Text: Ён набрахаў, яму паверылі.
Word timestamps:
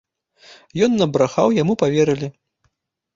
Ён 0.87 0.95
набрахаў, 1.01 1.53
яму 1.57 1.73
паверылі. 1.83 2.27